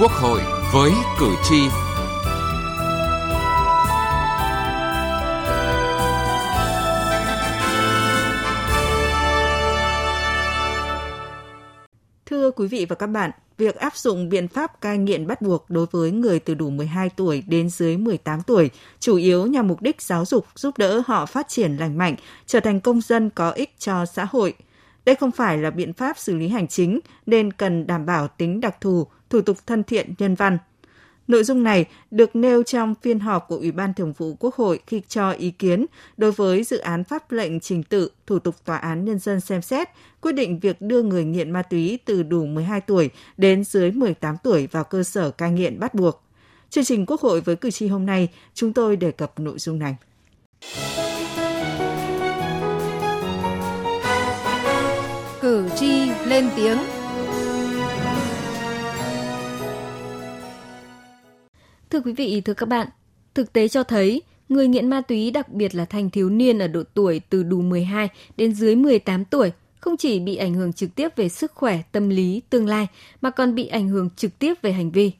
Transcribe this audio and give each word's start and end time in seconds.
Quốc 0.00 0.12
hội 0.12 0.40
với 0.72 0.92
cử 1.18 1.34
tri. 1.42 1.56
Thưa 12.26 12.50
quý 12.50 12.66
vị 12.66 12.86
và 12.88 12.96
các 12.96 13.06
bạn, 13.06 13.30
việc 13.58 13.76
áp 13.76 13.96
dụng 13.96 14.28
biện 14.28 14.48
pháp 14.48 14.80
cai 14.80 14.98
nghiện 14.98 15.26
bắt 15.26 15.42
buộc 15.42 15.70
đối 15.70 15.86
với 15.90 16.10
người 16.10 16.38
từ 16.38 16.54
đủ 16.54 16.70
12 16.70 17.10
tuổi 17.16 17.42
đến 17.46 17.70
dưới 17.70 17.96
18 17.96 18.42
tuổi 18.42 18.70
chủ 19.00 19.16
yếu 19.16 19.46
nhằm 19.46 19.68
mục 19.68 19.82
đích 19.82 20.02
giáo 20.02 20.24
dục 20.24 20.46
giúp 20.54 20.78
đỡ 20.78 21.02
họ 21.06 21.26
phát 21.26 21.48
triển 21.48 21.76
lành 21.76 21.98
mạnh, 21.98 22.14
trở 22.46 22.60
thành 22.60 22.80
công 22.80 23.00
dân 23.00 23.30
có 23.30 23.50
ích 23.50 23.74
cho 23.78 24.04
xã 24.06 24.26
hội. 24.30 24.54
Đây 25.10 25.16
không 25.16 25.30
phải 25.30 25.58
là 25.58 25.70
biện 25.70 25.92
pháp 25.92 26.18
xử 26.18 26.36
lý 26.36 26.48
hành 26.48 26.68
chính 26.68 27.00
nên 27.26 27.52
cần 27.52 27.86
đảm 27.86 28.06
bảo 28.06 28.28
tính 28.28 28.60
đặc 28.60 28.80
thù, 28.80 29.06
thủ 29.30 29.40
tục 29.40 29.56
thân 29.66 29.84
thiện 29.84 30.14
nhân 30.18 30.34
văn. 30.34 30.58
Nội 31.28 31.44
dung 31.44 31.62
này 31.62 31.84
được 32.10 32.36
nêu 32.36 32.62
trong 32.62 32.94
phiên 33.02 33.20
họp 33.20 33.48
của 33.48 33.56
Ủy 33.56 33.72
ban 33.72 33.94
Thường 33.94 34.12
vụ 34.12 34.36
Quốc 34.40 34.54
hội 34.54 34.80
khi 34.86 35.02
cho 35.08 35.30
ý 35.30 35.50
kiến 35.50 35.86
đối 36.16 36.32
với 36.32 36.64
dự 36.64 36.78
án 36.78 37.04
pháp 37.04 37.32
lệnh 37.32 37.60
trình 37.60 37.82
tự 37.82 38.10
thủ 38.26 38.38
tục 38.38 38.54
tòa 38.64 38.76
án 38.76 39.04
nhân 39.04 39.18
dân 39.18 39.40
xem 39.40 39.62
xét 39.62 39.88
quyết 40.20 40.32
định 40.32 40.58
việc 40.58 40.80
đưa 40.80 41.02
người 41.02 41.24
nghiện 41.24 41.50
ma 41.50 41.62
túy 41.62 41.98
từ 42.04 42.22
đủ 42.22 42.46
12 42.46 42.80
tuổi 42.80 43.10
đến 43.36 43.64
dưới 43.64 43.90
18 43.90 44.36
tuổi 44.42 44.66
vào 44.66 44.84
cơ 44.84 45.02
sở 45.02 45.30
cai 45.30 45.50
nghiện 45.50 45.80
bắt 45.80 45.94
buộc. 45.94 46.22
Chương 46.70 46.84
trình 46.84 47.06
Quốc 47.06 47.20
hội 47.20 47.40
với 47.40 47.56
cử 47.56 47.70
tri 47.70 47.86
hôm 47.86 48.06
nay, 48.06 48.28
chúng 48.54 48.72
tôi 48.72 48.96
đề 48.96 49.10
cập 49.10 49.40
nội 49.40 49.58
dung 49.58 49.78
này. 49.78 49.96
Lên 56.30 56.48
tiếng 56.56 56.78
Thưa 61.90 62.00
quý 62.00 62.12
vị, 62.12 62.40
thưa 62.44 62.54
các 62.54 62.68
bạn, 62.68 62.88
thực 63.34 63.52
tế 63.52 63.68
cho 63.68 63.82
thấy 63.82 64.22
người 64.48 64.68
nghiện 64.68 64.90
ma 64.90 65.00
túy 65.00 65.30
đặc 65.30 65.48
biệt 65.48 65.74
là 65.74 65.84
thanh 65.84 66.10
thiếu 66.10 66.30
niên 66.30 66.58
ở 66.58 66.68
độ 66.68 66.82
tuổi 66.94 67.20
từ 67.30 67.42
đủ 67.42 67.60
12 67.60 68.08
đến 68.36 68.54
dưới 68.54 68.76
18 68.76 69.24
tuổi 69.24 69.52
không 69.80 69.96
chỉ 69.96 70.20
bị 70.20 70.36
ảnh 70.36 70.54
hưởng 70.54 70.72
trực 70.72 70.94
tiếp 70.94 71.16
về 71.16 71.28
sức 71.28 71.52
khỏe, 71.54 71.78
tâm 71.92 72.08
lý, 72.08 72.42
tương 72.50 72.66
lai 72.66 72.86
mà 73.20 73.30
còn 73.30 73.54
bị 73.54 73.66
ảnh 73.66 73.88
hưởng 73.88 74.10
trực 74.16 74.38
tiếp 74.38 74.54
về 74.62 74.72
hành 74.72 74.90
vi. 74.90 75.12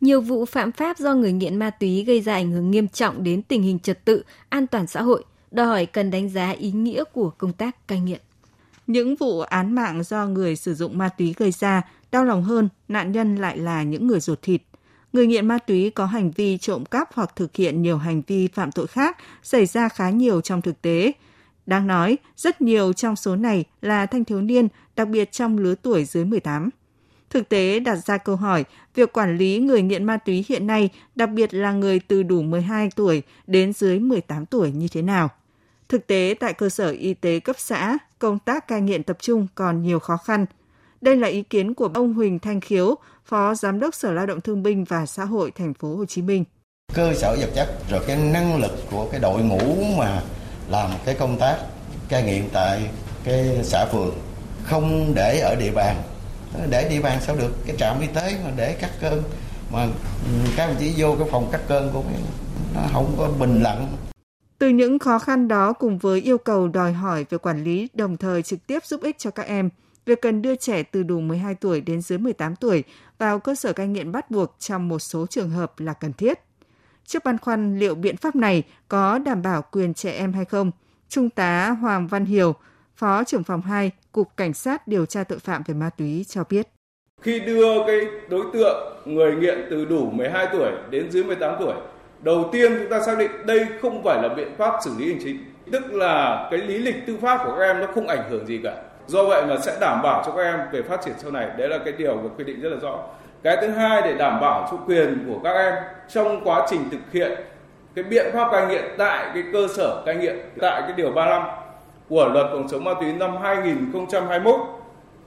Nhiều 0.00 0.20
vụ 0.20 0.44
phạm 0.44 0.72
pháp 0.72 0.98
do 0.98 1.14
người 1.14 1.32
nghiện 1.32 1.56
ma 1.56 1.70
túy 1.70 2.04
gây 2.04 2.20
ra 2.20 2.34
ảnh 2.34 2.50
hưởng 2.50 2.70
nghiêm 2.70 2.88
trọng 2.88 3.24
đến 3.24 3.42
tình 3.42 3.62
hình 3.62 3.78
trật 3.78 4.04
tự, 4.04 4.22
an 4.48 4.66
toàn 4.66 4.86
xã 4.86 5.02
hội, 5.02 5.24
đòi 5.50 5.66
hỏi 5.66 5.86
cần 5.86 6.10
đánh 6.10 6.28
giá 6.28 6.50
ý 6.50 6.72
nghĩa 6.72 7.04
của 7.04 7.30
công 7.38 7.52
tác 7.52 7.88
cai 7.88 8.00
nghiện. 8.00 8.20
Những 8.90 9.16
vụ 9.16 9.40
án 9.40 9.74
mạng 9.74 10.02
do 10.02 10.26
người 10.26 10.56
sử 10.56 10.74
dụng 10.74 10.98
ma 10.98 11.08
túy 11.08 11.34
gây 11.36 11.50
ra, 11.50 11.82
đau 12.12 12.24
lòng 12.24 12.42
hơn, 12.42 12.68
nạn 12.88 13.12
nhân 13.12 13.36
lại 13.36 13.58
là 13.58 13.82
những 13.82 14.06
người 14.06 14.20
ruột 14.20 14.42
thịt, 14.42 14.62
người 15.12 15.26
nghiện 15.26 15.48
ma 15.48 15.58
túy 15.58 15.90
có 15.90 16.06
hành 16.06 16.30
vi 16.30 16.58
trộm 16.58 16.84
cắp 16.84 17.08
hoặc 17.14 17.36
thực 17.36 17.56
hiện 17.56 17.82
nhiều 17.82 17.98
hành 17.98 18.22
vi 18.26 18.48
phạm 18.48 18.72
tội 18.72 18.86
khác 18.86 19.16
xảy 19.42 19.66
ra 19.66 19.88
khá 19.88 20.10
nhiều 20.10 20.40
trong 20.40 20.62
thực 20.62 20.82
tế. 20.82 21.12
Đáng 21.66 21.86
nói, 21.86 22.18
rất 22.36 22.60
nhiều 22.60 22.92
trong 22.92 23.16
số 23.16 23.36
này 23.36 23.64
là 23.82 24.06
thanh 24.06 24.24
thiếu 24.24 24.40
niên, 24.40 24.68
đặc 24.96 25.08
biệt 25.08 25.32
trong 25.32 25.58
lứa 25.58 25.74
tuổi 25.74 26.04
dưới 26.04 26.24
18. 26.24 26.70
Thực 27.30 27.48
tế 27.48 27.80
đặt 27.80 27.96
ra 27.96 28.18
câu 28.18 28.36
hỏi, 28.36 28.64
việc 28.94 29.12
quản 29.12 29.36
lý 29.36 29.58
người 29.58 29.82
nghiện 29.82 30.04
ma 30.04 30.16
túy 30.16 30.44
hiện 30.48 30.66
nay, 30.66 30.88
đặc 31.14 31.30
biệt 31.30 31.54
là 31.54 31.72
người 31.72 32.00
từ 32.00 32.22
đủ 32.22 32.42
12 32.42 32.90
tuổi 32.96 33.22
đến 33.46 33.72
dưới 33.72 33.98
18 33.98 34.46
tuổi 34.46 34.72
như 34.72 34.88
thế 34.88 35.02
nào? 35.02 35.28
Thực 35.90 36.06
tế 36.06 36.34
tại 36.40 36.52
cơ 36.52 36.68
sở 36.68 36.90
y 36.90 37.14
tế 37.14 37.40
cấp 37.40 37.56
xã, 37.58 37.98
công 38.18 38.38
tác 38.38 38.68
cai 38.68 38.80
nghiện 38.80 39.02
tập 39.02 39.16
trung 39.20 39.46
còn 39.54 39.82
nhiều 39.82 39.98
khó 39.98 40.16
khăn– 40.16 40.46
đây 41.00 41.16
là 41.16 41.28
ý 41.28 41.42
kiến 41.42 41.74
của 41.74 41.90
ông 41.94 42.14
Huỳnh 42.14 42.38
Thanh 42.38 42.60
Khiếu, 42.60 42.94
Phó 43.24 43.54
Giám 43.54 43.80
đốc 43.80 43.94
Sở 43.94 44.12
Lao 44.12 44.26
động 44.26 44.40
Thương 44.40 44.62
binh 44.62 44.84
và 44.84 45.06
Xã 45.06 45.24
hội 45.24 45.52
Thành 45.58 45.74
phố 45.74 45.96
Hồ 45.96 46.04
Chí 46.04 46.22
Minh. 46.22 46.44
Cơ 46.94 47.14
sở 47.14 47.36
vật 47.40 47.50
chất 47.54 47.68
rồi 47.90 48.00
cái 48.06 48.16
năng 48.16 48.60
lực 48.60 48.70
của 48.90 49.08
cái 49.10 49.20
đội 49.20 49.42
ngũ 49.42 49.84
mà 49.96 50.22
làm 50.68 50.90
cái 51.04 51.14
công 51.14 51.38
tác 51.38 51.56
cai 52.08 52.22
nghiện 52.22 52.48
tại 52.52 52.90
cái 53.24 53.60
xã 53.62 53.86
phường 53.92 54.14
không 54.64 55.12
để 55.14 55.40
ở 55.40 55.54
địa 55.54 55.70
bàn. 55.70 55.96
Để 56.70 56.88
địa 56.88 57.00
bàn 57.00 57.18
sao 57.20 57.36
được? 57.36 57.52
Cái 57.66 57.76
trạm 57.78 58.00
y 58.00 58.06
tế 58.06 58.36
mà 58.44 58.50
để 58.56 58.76
cắt 58.80 58.90
cơn 59.00 59.22
mà 59.72 59.86
các 60.56 60.66
đồng 60.66 60.76
chí 60.80 60.92
vô 60.96 61.16
cái 61.18 61.28
phòng 61.30 61.48
cắt 61.52 61.60
cơn 61.68 61.90
của 61.92 62.02
nó 62.74 62.80
không 62.92 63.14
có 63.18 63.28
bình 63.38 63.62
lặng 63.62 63.96
từ 64.60 64.68
những 64.68 64.98
khó 64.98 65.18
khăn 65.18 65.48
đó 65.48 65.72
cùng 65.72 65.98
với 65.98 66.20
yêu 66.20 66.38
cầu 66.38 66.68
đòi 66.68 66.92
hỏi 66.92 67.26
về 67.30 67.38
quản 67.38 67.64
lý 67.64 67.88
đồng 67.94 68.16
thời 68.16 68.42
trực 68.42 68.66
tiếp 68.66 68.84
giúp 68.84 69.02
ích 69.02 69.18
cho 69.18 69.30
các 69.30 69.46
em, 69.46 69.70
việc 70.06 70.20
cần 70.22 70.42
đưa 70.42 70.54
trẻ 70.54 70.82
từ 70.82 71.02
đủ 71.02 71.20
12 71.20 71.54
tuổi 71.54 71.80
đến 71.80 72.02
dưới 72.02 72.18
18 72.18 72.56
tuổi 72.56 72.84
vào 73.18 73.38
cơ 73.38 73.54
sở 73.54 73.72
cai 73.72 73.88
nghiện 73.88 74.12
bắt 74.12 74.30
buộc 74.30 74.56
trong 74.58 74.88
một 74.88 74.98
số 74.98 75.26
trường 75.26 75.50
hợp 75.50 75.80
là 75.80 75.92
cần 75.92 76.12
thiết. 76.12 76.40
Trước 77.06 77.24
băn 77.24 77.38
khoăn 77.38 77.78
liệu 77.78 77.94
biện 77.94 78.16
pháp 78.16 78.36
này 78.36 78.62
có 78.88 79.18
đảm 79.18 79.42
bảo 79.42 79.62
quyền 79.72 79.94
trẻ 79.94 80.12
em 80.12 80.32
hay 80.32 80.44
không, 80.44 80.70
Trung 81.08 81.30
tá 81.30 81.70
Hoàng 81.70 82.06
Văn 82.06 82.24
Hiểu, 82.24 82.54
Phó 82.96 83.24
trưởng 83.24 83.44
phòng 83.44 83.62
2, 83.62 83.90
Cục 84.12 84.36
Cảnh 84.36 84.54
sát 84.54 84.88
điều 84.88 85.06
tra 85.06 85.24
tội 85.24 85.38
phạm 85.38 85.62
về 85.66 85.74
ma 85.74 85.90
túy 85.90 86.24
cho 86.28 86.44
biết. 86.48 86.68
Khi 87.22 87.40
đưa 87.40 87.86
cái 87.86 88.00
đối 88.28 88.44
tượng 88.52 89.02
người 89.04 89.34
nghiện 89.34 89.58
từ 89.70 89.84
đủ 89.84 90.10
12 90.10 90.48
tuổi 90.52 90.72
đến 90.90 91.10
dưới 91.10 91.24
18 91.24 91.54
tuổi, 91.60 91.74
đầu 92.22 92.48
tiên 92.52 92.72
chúng 92.78 92.90
ta 92.90 93.00
xác 93.00 93.18
định 93.18 93.30
đây 93.46 93.66
không 93.82 94.02
phải 94.04 94.22
là 94.22 94.28
biện 94.28 94.54
pháp 94.58 94.74
xử 94.84 94.90
lý 94.98 95.12
hành 95.12 95.20
chính, 95.24 95.38
tức 95.72 95.92
là 95.92 96.48
cái 96.50 96.60
lý 96.60 96.78
lịch 96.78 97.06
tư 97.06 97.16
pháp 97.22 97.40
của 97.44 97.54
các 97.58 97.64
em 97.64 97.80
nó 97.80 97.86
không 97.94 98.06
ảnh 98.06 98.30
hưởng 98.30 98.46
gì 98.46 98.60
cả. 98.64 98.74
Do 99.06 99.24
vậy 99.24 99.42
mà 99.46 99.56
sẽ 99.58 99.76
đảm 99.80 100.02
bảo 100.02 100.22
cho 100.26 100.32
các 100.32 100.42
em 100.42 100.60
về 100.72 100.82
phát 100.82 101.00
triển 101.04 101.14
sau 101.18 101.30
này. 101.30 101.48
Đấy 101.58 101.68
là 101.68 101.78
cái 101.78 101.94
điều 101.98 102.14
được 102.14 102.30
quy 102.38 102.44
định 102.44 102.60
rất 102.60 102.68
là 102.68 102.76
rõ. 102.82 102.98
Cái 103.42 103.56
thứ 103.60 103.68
hai 103.68 104.02
để 104.02 104.14
đảm 104.14 104.40
bảo 104.40 104.68
cho 104.70 104.76
quyền 104.76 105.24
của 105.28 105.40
các 105.44 105.52
em 105.52 105.74
trong 106.08 106.44
quá 106.44 106.66
trình 106.70 106.80
thực 106.90 107.12
hiện 107.12 107.32
cái 107.94 108.04
biện 108.04 108.26
pháp 108.32 108.48
cai 108.52 108.66
nghiện 108.66 108.84
tại 108.98 109.30
cái 109.34 109.42
cơ 109.52 109.66
sở 109.76 110.02
cai 110.06 110.16
nghiện 110.16 110.36
tại 110.60 110.82
cái 110.82 110.92
điều 110.96 111.10
35 111.10 111.42
của 112.08 112.28
luật 112.32 112.46
phòng 112.52 112.66
chống 112.70 112.84
ma 112.84 112.94
túy 113.00 113.12
năm 113.12 113.36
2021 113.42 114.56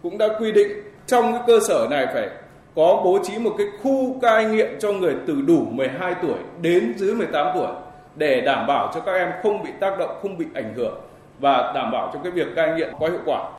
cũng 0.04 0.18
đã 0.18 0.28
quy 0.40 0.52
định 0.52 0.68
trong 1.08 1.34
cái 1.34 1.42
cơ 1.48 1.60
sở 1.68 1.88
này 1.90 2.08
phải 2.14 2.30
có 2.76 3.02
bố 3.06 3.20
trí 3.24 3.40
một 3.40 3.56
cái 3.58 3.68
khu 3.82 4.20
cai 4.22 4.46
nghiện 4.46 4.80
cho 4.80 4.92
người 4.94 5.16
từ 5.28 5.42
đủ 5.42 5.66
12 5.72 6.16
tuổi 6.22 6.38
đến 6.62 6.94
dưới 6.98 7.16
18 7.16 7.48
tuổi 7.56 7.68
để 8.16 8.42
đảm 8.42 8.68
bảo 8.68 8.92
cho 8.94 9.00
các 9.00 9.12
em 9.12 9.30
không 9.44 9.64
bị 9.64 9.70
tác 9.80 10.00
động, 10.00 10.18
không 10.22 10.38
bị 10.38 10.46
ảnh 10.54 10.74
hưởng 10.76 11.02
và 11.40 11.72
đảm 11.76 11.92
bảo 11.92 12.12
cho 12.14 12.20
cái 12.24 12.32
việc 12.32 12.48
cai 12.56 12.74
nghiện 12.78 12.94
có 13.00 13.08
hiệu 13.10 13.22
quả. 13.26 13.52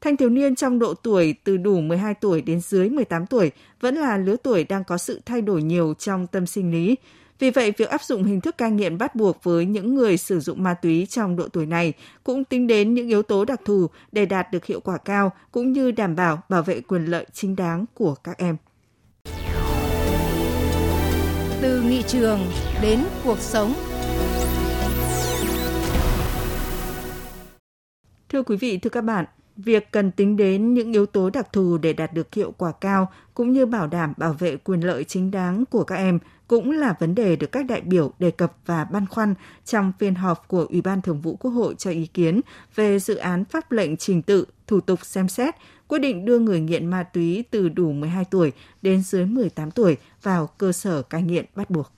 Thanh 0.00 0.16
thiếu 0.16 0.30
niên 0.30 0.54
trong 0.54 0.78
độ 0.78 0.94
tuổi 0.94 1.34
từ 1.44 1.56
đủ 1.56 1.80
12 1.80 2.14
tuổi 2.14 2.42
đến 2.42 2.60
dưới 2.60 2.88
18 2.88 3.26
tuổi 3.26 3.50
vẫn 3.80 3.94
là 3.94 4.16
lứa 4.16 4.36
tuổi 4.42 4.64
đang 4.64 4.84
có 4.84 4.98
sự 4.98 5.20
thay 5.26 5.42
đổi 5.42 5.62
nhiều 5.62 5.94
trong 5.98 6.26
tâm 6.26 6.46
sinh 6.46 6.72
lý. 6.72 6.96
Vì 7.38 7.50
vậy, 7.50 7.72
việc 7.76 7.88
áp 7.88 8.02
dụng 8.02 8.24
hình 8.24 8.40
thức 8.40 8.58
cai 8.58 8.70
nghiện 8.70 8.98
bắt 8.98 9.14
buộc 9.14 9.44
với 9.44 9.64
những 9.64 9.94
người 9.94 10.16
sử 10.16 10.40
dụng 10.40 10.62
ma 10.62 10.74
túy 10.74 11.06
trong 11.06 11.36
độ 11.36 11.48
tuổi 11.48 11.66
này 11.66 11.92
cũng 12.24 12.44
tính 12.44 12.66
đến 12.66 12.94
những 12.94 13.08
yếu 13.08 13.22
tố 13.22 13.44
đặc 13.44 13.60
thù 13.64 13.86
để 14.12 14.26
đạt 14.26 14.52
được 14.52 14.64
hiệu 14.64 14.80
quả 14.80 14.98
cao 14.98 15.32
cũng 15.50 15.72
như 15.72 15.90
đảm 15.90 16.16
bảo 16.16 16.42
bảo 16.48 16.62
vệ 16.62 16.80
quyền 16.80 17.04
lợi 17.04 17.26
chính 17.32 17.56
đáng 17.56 17.84
của 17.94 18.14
các 18.14 18.38
em. 18.38 18.56
Từ 21.60 21.82
nghị 21.82 22.02
trường 22.02 22.40
đến 22.82 23.00
cuộc 23.24 23.38
sống 23.38 23.74
Thưa 28.28 28.42
quý 28.42 28.56
vị, 28.56 28.78
thưa 28.78 28.90
các 28.90 29.00
bạn, 29.00 29.24
Việc 29.56 29.90
cần 29.90 30.10
tính 30.10 30.36
đến 30.36 30.74
những 30.74 30.92
yếu 30.92 31.06
tố 31.06 31.30
đặc 31.30 31.52
thù 31.52 31.78
để 31.78 31.92
đạt 31.92 32.12
được 32.12 32.34
hiệu 32.34 32.52
quả 32.58 32.72
cao 32.72 33.12
cũng 33.34 33.52
như 33.52 33.66
bảo 33.66 33.86
đảm 33.86 34.12
bảo 34.16 34.32
vệ 34.32 34.56
quyền 34.56 34.80
lợi 34.80 35.04
chính 35.04 35.30
đáng 35.30 35.64
của 35.70 35.84
các 35.84 35.96
em 35.96 36.18
cũng 36.48 36.70
là 36.70 36.94
vấn 37.00 37.14
đề 37.14 37.36
được 37.36 37.52
các 37.52 37.66
đại 37.66 37.80
biểu 37.80 38.12
đề 38.18 38.30
cập 38.30 38.56
và 38.66 38.84
băn 38.84 39.06
khoăn 39.06 39.34
trong 39.64 39.92
phiên 39.98 40.14
họp 40.14 40.48
của 40.48 40.66
Ủy 40.70 40.80
ban 40.80 41.02
Thường 41.02 41.20
vụ 41.20 41.36
Quốc 41.36 41.50
hội 41.50 41.74
cho 41.78 41.90
ý 41.90 42.06
kiến 42.06 42.40
về 42.74 42.98
dự 42.98 43.16
án 43.16 43.44
pháp 43.44 43.72
lệnh 43.72 43.96
trình 43.96 44.22
tự, 44.22 44.44
thủ 44.66 44.80
tục 44.80 45.04
xem 45.04 45.28
xét, 45.28 45.54
quyết 45.88 45.98
định 45.98 46.24
đưa 46.24 46.38
người 46.38 46.60
nghiện 46.60 46.86
ma 46.86 47.02
túy 47.02 47.44
từ 47.50 47.68
đủ 47.68 47.92
12 47.92 48.24
tuổi 48.24 48.52
đến 48.82 49.02
dưới 49.02 49.26
18 49.26 49.70
tuổi 49.70 49.96
vào 50.22 50.46
cơ 50.46 50.72
sở 50.72 51.02
cai 51.02 51.22
nghiện 51.22 51.44
bắt 51.54 51.70
buộc. 51.70 51.92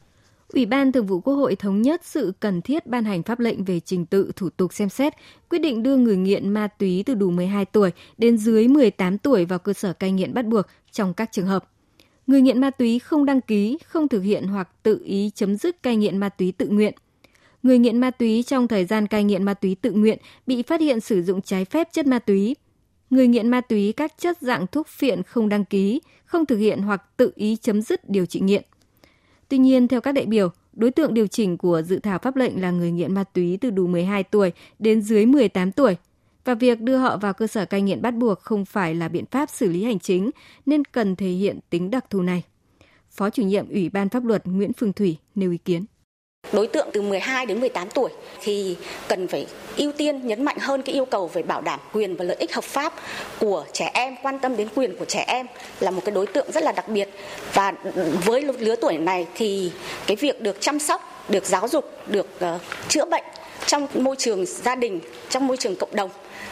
Ủy 0.49 0.67
ban 0.67 0.93
Thường 0.93 1.07
vụ 1.07 1.21
Quốc 1.21 1.35
hội 1.35 1.57
thống 1.57 1.83
nhất 1.83 2.01
sự 2.05 2.33
cần 2.41 2.63
thiết 2.63 2.87
ban 2.87 3.05
hành 3.05 3.23
pháp 3.23 3.41
lệnh 3.41 3.65
về 3.65 3.81
trình 3.81 4.07
tự 4.07 4.33
thủ 4.37 4.51
tục 4.51 4.73
xem 4.73 4.89
xét, 4.89 5.13
quyết 5.49 5.59
định 5.59 5.83
đưa 5.83 5.97
người 5.97 6.17
nghiện 6.17 6.49
ma 6.49 6.67
túy 6.67 7.03
từ 7.07 7.15
đủ 7.15 7.31
12 7.31 7.65
tuổi 7.65 7.91
đến 8.19 8.39
dưới 8.39 8.69
18 8.69 9.19
tuổi 9.19 9.45
vào 9.45 9.59
cơ 9.59 9.73
sở 9.73 9.93
cai 9.93 10.13
nghiện 10.13 10.35
bắt 10.35 10.47
buộc 10.47 10.67
trong 10.93 11.15
các 11.15 11.33
trường 11.33 11.47
hợp. 11.47 11.65
Người 12.29 12.41
nghiện 12.41 12.61
ma 12.61 12.71
túy 12.71 12.99
không 12.99 13.25
đăng 13.25 13.41
ký, 13.41 13.79
không 13.87 14.09
thực 14.09 14.21
hiện 14.21 14.47
hoặc 14.47 14.69
tự 14.83 15.01
ý 15.05 15.31
chấm 15.35 15.57
dứt 15.57 15.83
cai 15.83 15.97
nghiện 15.97 16.19
ma 16.19 16.29
túy 16.29 16.53
tự 16.53 16.69
nguyện. 16.69 16.95
Người 17.63 17.79
nghiện 17.79 17.99
ma 17.99 18.11
túy 18.11 18.43
trong 18.43 18.69
thời 18.69 18.85
gian 18.85 19.07
cai 19.07 19.25
nghiện 19.25 19.43
ma 19.43 19.55
túy 19.55 19.75
tự 19.75 19.93
nguyện 19.93 20.19
bị 20.47 20.63
phát 20.63 20.81
hiện 20.81 21.01
sử 21.01 21.23
dụng 21.23 21.43
trái 21.43 21.65
phép 21.65 21.89
chất 21.93 22.07
ma 22.07 22.19
túy. 22.19 22.57
Người 23.11 23.27
nghiện 23.27 23.49
ma 23.49 23.61
túy 23.61 23.93
các 23.93 24.13
chất 24.19 24.39
dạng 24.41 24.67
thuốc 24.67 24.89
phiện 24.89 25.23
không 25.23 25.49
đăng 25.49 25.65
ký, 25.65 26.01
không 26.25 26.47
thực 26.47 26.57
hiện 26.57 26.79
hoặc 26.83 27.17
tự 27.17 27.33
ý 27.35 27.57
chấm 27.57 27.83
dứt 27.83 28.11
điều 28.11 28.27
trị 28.27 28.41
nghiện 28.41 28.63
Tuy 29.49 29.59
nhiên, 29.59 29.89
theo 29.89 30.01
các 30.01 30.13
đại 30.13 30.27
biểu, 30.27 30.49
đối 30.73 30.91
tượng 30.91 31.15
điều 31.15 31.27
chỉnh 31.27 31.59
của 31.59 31.83
dự 31.83 31.99
thảo 31.99 32.19
pháp 32.19 32.37
lệnh 32.37 32.63
là 32.63 32.71
người 32.71 32.91
nghiện 32.91 33.15
ma 33.15 33.25
túy 33.25 33.59
từ 33.61 33.71
đủ 33.71 33.87
12 33.87 34.23
tuổi 34.23 34.53
đến 34.79 35.03
dưới 35.03 35.27
18 35.27 35.73
tuổi 35.73 35.97
và 36.49 36.55
việc 36.55 36.81
đưa 36.81 36.97
họ 36.97 37.17
vào 37.17 37.35
cơ 37.35 37.47
sở 37.47 37.65
cai 37.65 37.83
nghiện 37.83 38.03
bắt 38.03 38.15
buộc 38.15 38.41
không 38.41 38.65
phải 38.65 38.95
là 38.95 39.09
biện 39.09 39.25
pháp 39.31 39.51
xử 39.51 39.69
lý 39.69 39.85
hành 39.85 39.99
chính 39.99 40.31
nên 40.67 40.85
cần 40.85 41.17
thể 41.17 41.29
hiện 41.29 41.59
tính 41.71 41.91
đặc 41.91 42.11
thù 42.11 42.23
này. 42.23 42.43
Phó 43.11 43.31
chủ 43.31 43.43
nhiệm 43.43 43.69
Ủy 43.69 43.89
ban 43.89 44.09
Pháp 44.09 44.25
luật 44.25 44.47
Nguyễn 44.47 44.73
Phương 44.73 44.93
Thủy 44.93 45.17
nêu 45.35 45.51
ý 45.51 45.59
kiến 45.59 45.85
đối 46.53 46.67
tượng 46.67 46.89
từ 46.93 47.03
12 47.03 47.47
đến 47.47 47.61
18 47.61 47.91
tuổi 47.91 48.11
thì 48.41 48.77
cần 49.09 49.29
phải 49.29 49.47
ưu 49.77 49.93
tiên 49.93 50.27
nhấn 50.27 50.45
mạnh 50.45 50.57
hơn 50.61 50.83
cái 50.83 50.95
yêu 50.95 51.05
cầu 51.05 51.31
về 51.33 51.43
bảo 51.43 51.61
đảm 51.61 51.81
quyền 51.93 52.17
và 52.17 52.25
lợi 52.25 52.37
ích 52.41 52.55
hợp 52.55 52.65
pháp 52.65 52.95
của 53.41 53.65
trẻ 53.73 53.91
em, 53.95 54.17
quan 54.23 54.39
tâm 54.39 54.57
đến 54.57 54.69
quyền 54.75 54.97
của 54.97 55.05
trẻ 55.05 55.25
em 55.29 55.47
là 55.81 55.91
một 55.91 56.03
cái 56.05 56.15
đối 56.15 56.27
tượng 56.27 56.53
rất 56.53 56.65
là 56.65 56.73
đặc 56.73 56.89
biệt 56.89 57.09
và 57.53 57.73
với 58.25 58.43
lứa 58.59 58.77
tuổi 58.77 58.99
này 58.99 59.27
thì 59.35 59.73
cái 60.07 60.17
việc 60.17 60.41
được 60.41 60.61
chăm 60.61 60.79
sóc, 60.79 61.25
được 61.29 61.45
giáo 61.45 61.69
dục, 61.69 61.85
được 62.07 62.41
ờ, 62.41 62.59
chữa 62.89 63.05
bệnh 63.05 63.25
trong 63.67 63.87
môi 63.95 64.17
trường 64.17 64.47
gia 64.47 64.75
đình, 64.75 65.01
trong 65.31 65.47
môi 65.47 65.57
trường 65.57 65.77
cộng 65.77 65.97
đồng 65.97 66.11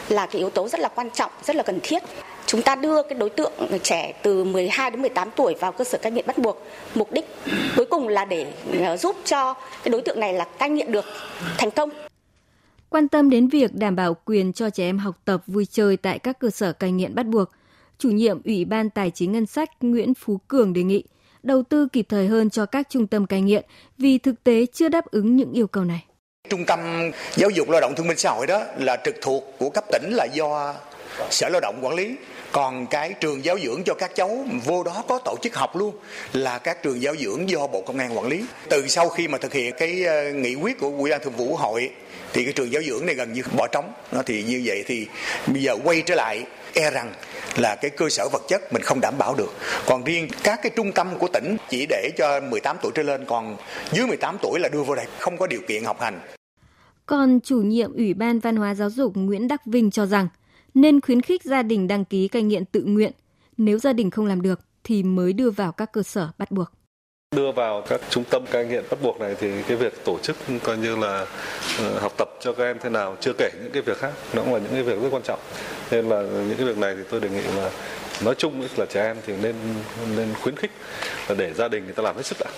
là 0.09 0.27
cái 0.27 0.39
yếu 0.39 0.51
tố 0.51 0.69
rất 0.69 0.81
là 0.81 0.89
quan 0.89 1.11
trọng, 1.11 1.31
rất 1.45 1.57
là 1.57 1.63
cần 1.63 1.79
thiết. 1.83 2.03
Chúng 2.47 2.63
ta 2.63 2.75
đưa 2.75 3.03
cái 3.03 3.19
đối 3.19 3.31
tượng 3.31 3.53
trẻ 3.83 4.13
từ 4.23 4.45
12 4.45 4.91
đến 4.91 5.01
18 5.01 5.31
tuổi 5.37 5.55
vào 5.61 5.73
cơ 5.73 5.85
sở 5.85 5.99
cai 5.99 6.13
nghiện 6.13 6.27
bắt 6.27 6.39
buộc. 6.39 6.67
Mục 6.95 7.13
đích 7.13 7.25
cuối 7.77 7.87
cùng 7.87 8.09
là 8.09 8.25
để 8.25 8.47
ờ, 8.81 8.97
giúp 8.97 9.17
cho 9.25 9.55
cái 9.55 9.91
đối 9.91 10.03
tượng 10.03 10.21
này 10.21 10.33
là 10.33 10.45
cai 10.45 10.71
nghiện 10.71 10.93
được 10.93 11.05
thành 11.59 11.71
công. 11.71 11.91
Quan 12.89 13.09
tâm 13.09 13.31
đến 13.31 13.49
việc 13.49 13.75
đảm 13.75 13.97
bảo 13.97 14.17
quyền 14.25 14.53
cho 14.53 14.71
trẻ 14.71 14.85
em 14.85 14.99
học 14.99 15.17
tập 15.25 15.43
vui 15.47 15.67
chơi 15.71 15.97
tại 15.97 16.19
các 16.19 16.39
cơ 16.39 16.51
sở 16.51 16.73
cai 16.73 16.93
nghiện 16.93 17.15
bắt 17.15 17.27
buộc, 17.27 17.51
chủ 17.99 18.11
nhiệm 18.11 18.43
Ủy 18.45 18.65
ban 18.65 18.91
Tài 18.91 19.11
chính 19.11 19.33
Ngân 19.33 19.47
sách 19.47 19.71
Nguyễn 19.81 20.15
Phú 20.15 20.39
Cường 20.49 20.73
đề 20.73 20.83
nghị 20.83 21.05
đầu 21.43 21.63
tư 21.63 21.89
kịp 21.93 22.07
thời 22.09 22.27
hơn 22.27 22.51
cho 22.51 22.67
các 22.67 22.87
trung 22.91 23.07
tâm 23.07 23.27
cai 23.27 23.43
nghiện 23.43 23.65
vì 23.99 24.19
thực 24.19 24.45
tế 24.45 24.67
chưa 24.73 24.89
đáp 24.89 25.07
ứng 25.11 25.37
những 25.37 25.53
yêu 25.53 25.67
cầu 25.67 25.85
này. 25.85 26.05
Trung 26.51 26.65
tâm 26.67 26.81
giáo 27.35 27.51
dục 27.51 27.71
lao 27.71 27.81
động 27.81 27.93
thương 27.97 28.09
minh 28.09 28.17
xã 28.17 28.31
hội 28.31 28.47
đó 28.47 28.63
là 28.79 28.97
trực 29.05 29.15
thuộc 29.23 29.45
của 29.59 29.71
cấp 29.71 29.85
tỉnh 29.93 30.11
là 30.13 30.27
do 30.35 30.75
Sở 31.31 31.49
Lao 31.49 31.61
động 31.61 31.79
quản 31.83 31.95
lý 31.95 32.17
còn 32.57 32.87
cái 32.87 33.15
trường 33.21 33.45
giáo 33.45 33.59
dưỡng 33.59 33.83
cho 33.85 33.95
các 33.95 34.11
cháu 34.15 34.45
vô 34.65 34.83
đó 34.83 35.05
có 35.09 35.19
tổ 35.25 35.37
chức 35.43 35.55
học 35.55 35.77
luôn 35.77 35.95
là 36.33 36.59
các 36.59 36.83
trường 36.83 37.03
giáo 37.03 37.17
dưỡng 37.17 37.49
do 37.49 37.67
bộ 37.67 37.83
công 37.87 37.99
an 37.99 38.17
quản 38.17 38.27
lý 38.27 38.45
từ 38.69 38.89
sau 38.89 39.09
khi 39.09 39.29
mà 39.29 39.39
thực 39.39 39.53
hiện 39.53 39.75
cái 39.79 40.05
ờ, 40.05 40.33
nghị 40.33 40.55
quyết 40.55 40.81
của 40.81 40.89
ủy 40.89 41.11
ban 41.11 41.21
thường 41.25 41.33
vụ 41.33 41.57
hội, 41.57 41.91
thì 42.33 42.45
cái 42.45 42.53
trường 42.53 42.73
giáo 42.73 42.83
dưỡng 42.83 43.07
này 43.07 43.15
gần 43.15 43.33
như 43.33 43.43
bỏ 43.57 43.67
trống 43.67 43.93
nó 44.13 44.23
thì 44.27 44.43
như 44.43 44.63
vậy 44.65 44.85
thì 44.87 45.07
bây 45.47 45.63
giờ 45.63 45.77
quay 45.85 46.03
trở 46.03 46.15
lại 46.15 46.45
e 46.75 46.91
rằng 46.91 47.13
là 47.57 47.75
cái 47.75 47.91
cơ 47.91 48.09
sở 48.09 48.29
vật 48.33 48.43
chất 48.49 48.73
mình 48.73 48.83
không 48.83 49.01
đảm 49.01 49.15
bảo 49.19 49.35
được. 49.35 49.53
Còn 49.87 50.05
riêng 50.05 50.29
các 50.43 50.61
cái 50.63 50.73
trung 50.77 50.93
tâm 50.93 51.19
của 51.19 51.29
tỉnh 51.33 51.57
chỉ 51.69 51.87
để 51.89 52.11
cho 52.19 52.41
18 52.41 52.77
tuổi 52.83 52.93
trở 52.95 53.03
lên, 53.03 53.25
còn 53.27 53.57
dưới 53.93 54.07
18 54.07 54.39
tuổi 54.43 54.61
là 54.61 54.69
đưa 54.69 54.83
vô 54.83 54.95
đây, 54.95 55.07
không 55.19 55.37
có 55.37 55.47
điều 55.47 55.61
kiện 55.69 55.85
học 55.85 56.01
hành. 56.01 56.21
Còn 57.07 57.41
chủ 57.41 57.57
nhiệm 57.57 57.95
Ủy 57.95 58.15
ban 58.15 58.39
Văn 58.39 58.57
hóa 58.57 58.75
Giáo 58.75 58.91
dục 58.91 59.13
Nguyễn 59.15 59.49
Đắc 59.49 59.67
Vinh 59.67 59.91
cho 59.91 60.07
rằng 60.07 60.29
nên 60.77 61.01
khuyến 61.01 61.23
khích 61.23 61.45
gia 61.45 61.63
đình 61.63 61.89
đăng 61.89 62.05
ký 62.05 62.29
cai 62.29 62.43
nghiện 62.43 62.65
tự 62.65 62.83
nguyện. 62.83 63.13
Nếu 63.57 63.79
gia 63.79 63.93
đình 63.93 64.11
không 64.11 64.27
làm 64.27 64.43
được 64.43 64.61
thì 64.85 65.03
mới 65.03 65.33
đưa 65.33 65.51
vào 65.51 65.73
các 65.73 65.93
cơ 65.93 66.03
sở 66.03 66.29
bắt 66.39 66.51
buộc. 66.51 66.69
Đưa 67.37 67.53
vào 67.53 67.83
các 67.89 68.01
trung 68.11 68.25
tâm 68.31 68.45
cai 68.51 68.67
nghiện 68.67 68.85
bắt 68.91 69.03
buộc 69.03 69.21
này 69.21 69.37
thì 69.41 69.63
cái 69.69 69.77
việc 69.77 70.05
tổ 70.05 70.19
chức 70.19 70.37
coi 70.63 70.77
như 70.77 70.97
là 70.97 71.27
ờ, 71.79 71.99
học 71.99 72.13
tập 72.19 72.29
cho 72.41 72.53
các 72.53 72.65
em 72.65 72.77
thế 72.83 72.91
nào, 72.91 73.17
chưa 73.21 73.33
kể 73.39 73.51
những 73.63 73.73
cái 73.73 73.83
việc 73.83 73.99
khác, 73.99 74.13
nó 74.35 74.43
cũng 74.43 74.55
là 74.55 74.59
những 74.59 74.73
cái 74.73 74.83
việc 74.83 75.03
rất 75.03 75.09
quan 75.13 75.23
trọng. 75.23 75.41
Nên 75.91 76.09
là 76.09 76.23
những 76.23 76.57
cái 76.57 76.67
việc 76.67 76.79
này 76.79 76.95
thì 76.97 77.03
tôi 77.11 77.21
đề 77.21 77.31
nghị 77.31 77.43
là 77.57 77.71
nói 78.25 78.35
chung 78.39 78.69
là 78.77 78.87
trẻ 78.87 79.03
em 79.03 79.17
thì 79.27 79.35
nên 79.43 79.55
nên 80.17 80.29
khuyến 80.43 80.57
khích 80.57 80.71
là 81.29 81.35
để 81.35 81.55
gia 81.55 81.69
đình 81.69 81.85
người 81.85 81.95
ta 81.95 82.03
làm 82.03 82.17
hết 82.17 82.27
sức 82.27 82.37
đã 82.41 82.51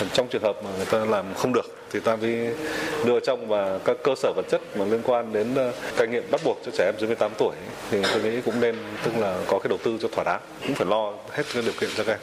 còn 0.00 0.08
trong 0.12 0.28
trường 0.28 0.42
hợp 0.42 0.56
mà 0.64 0.70
người 0.76 0.86
ta 0.86 1.04
làm 1.04 1.34
không 1.34 1.52
được 1.52 1.66
thì 1.90 2.00
ta 2.00 2.16
mới 2.16 2.54
đưa 3.04 3.20
trong 3.20 3.48
và 3.48 3.78
các 3.84 3.96
cơ 4.04 4.14
sở 4.16 4.32
vật 4.36 4.46
chất 4.50 4.60
mà 4.78 4.84
liên 4.84 5.00
quan 5.04 5.32
đến 5.32 5.54
ờ, 5.54 5.72
cai 5.96 6.08
nghiện 6.08 6.24
bắt 6.30 6.40
buộc 6.44 6.58
cho 6.64 6.72
trẻ 6.78 6.84
em 6.84 6.94
dưới 6.98 7.08
18 7.08 7.32
tuổi 7.38 7.54
thì 7.90 8.02
tôi 8.12 8.22
nghĩ 8.22 8.40
cũng 8.40 8.60
nên 8.60 8.76
tức 9.04 9.12
là 9.18 9.42
có 9.48 9.58
cái 9.58 9.68
đầu 9.68 9.78
tư 9.84 9.98
cho 10.02 10.08
thỏa 10.08 10.24
đáng 10.24 10.40
cũng 10.66 10.74
phải 10.74 10.86
lo 10.86 11.12
hết 11.30 11.42
cái 11.54 11.62
điều 11.62 11.74
kiện 11.80 11.90
cho 11.96 12.04
các 12.04 12.12
em 12.12 12.18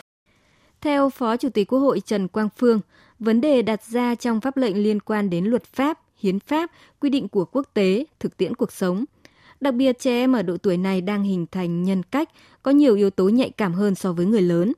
theo 0.84 1.10
Phó 1.10 1.38
Chủ 1.38 1.50
tịch 1.50 1.68
Quốc 1.68 1.80
hội 1.80 2.00
Trần 2.00 2.28
Quang 2.28 2.50
Phương, 2.58 2.80
vấn 3.20 3.42
đề 3.42 3.62
đặt 3.62 3.84
ra 3.84 4.16
trong 4.16 4.42
pháp 4.42 4.58
lệnh 4.58 4.84
liên 4.84 5.00
quan 5.00 5.30
đến 5.30 5.46
luật 5.46 5.64
pháp, 5.64 6.00
hiến 6.18 6.40
pháp, 6.40 6.72
quy 7.00 7.10
định 7.10 7.28
của 7.28 7.46
quốc 7.46 7.68
tế, 7.74 8.06
thực 8.20 8.38
tiễn 8.38 8.56
cuộc 8.56 8.72
sống. 8.72 9.06
Đặc 9.62 9.74
biệt 9.74 10.00
trẻ 10.00 10.12
em 10.12 10.34
ở 10.34 10.42
độ 10.42 10.58
tuổi 10.58 10.78
này 10.78 11.02
đang 11.02 11.24
hình 11.24 11.46
thành 11.52 11.84
nhân 11.84 12.04
cách, 12.04 12.30
có 12.64 12.72
nhiều 12.72 12.96
yếu 12.96 13.10
tố 13.10 13.30
nhạy 13.30 13.50
cảm 13.50 13.74
hơn 13.74 13.96
so 13.96 14.14
với 14.14 14.25
người 14.25 14.42
lớn. 14.42 14.74